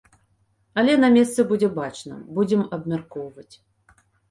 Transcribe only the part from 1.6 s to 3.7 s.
бачна, будзем абмяркоўваць.